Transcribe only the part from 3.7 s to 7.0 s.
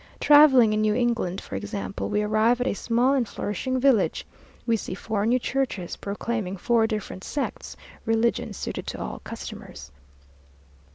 village. We see four new churches, proclaiming four